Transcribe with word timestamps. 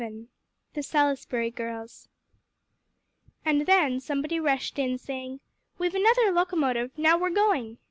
VII 0.01 0.25
THE 0.73 0.81
SALISBURY 0.81 1.51
GIRLS 1.51 2.09
And 3.45 3.67
then 3.67 3.99
somebody 3.99 4.39
rushed 4.39 4.79
in, 4.79 4.97
saying, 4.97 5.41
"We've 5.77 5.93
another 5.93 6.31
locomotive; 6.31 6.97
now 6.97 7.19
we're 7.19 7.29
going!" 7.29 7.77